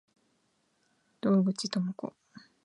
[1.21, 2.13] 洞口朋子